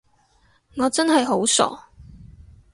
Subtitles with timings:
[0.77, 1.91] 我真係好傻